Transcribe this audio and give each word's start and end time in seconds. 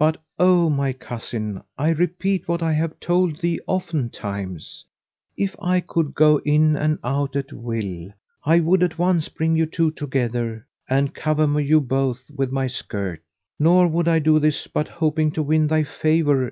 But, 0.00 0.20
O 0.36 0.68
my 0.68 0.92
cousin, 0.92 1.62
I 1.78 1.90
repeat 1.90 2.48
what 2.48 2.60
I 2.60 2.72
have 2.72 2.98
told 2.98 3.36
thee 3.36 3.60
oftentimes, 3.68 4.84
if 5.36 5.54
I 5.62 5.78
could 5.78 6.12
go 6.12 6.38
in 6.38 6.74
and 6.74 6.98
out 7.04 7.36
at 7.36 7.52
will, 7.52 8.10
I 8.42 8.58
would 8.58 8.82
at 8.82 8.98
once 8.98 9.28
bring 9.28 9.54
you 9.54 9.66
two 9.66 9.92
together 9.92 10.66
and 10.88 11.14
cover 11.14 11.60
you 11.60 11.80
both 11.80 12.32
with 12.32 12.50
my 12.50 12.66
skirt: 12.66 13.22
nor 13.60 13.86
would 13.86 14.08
I 14.08 14.18
do 14.18 14.40
this 14.40 14.66
but 14.66 14.88
hoping 14.88 15.30
to 15.30 15.42
win 15.44 15.68
thy 15.68 15.84
favour. 15.84 16.48